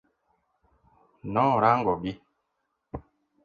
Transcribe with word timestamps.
Norango 1.33 1.93
gi. 2.03 2.13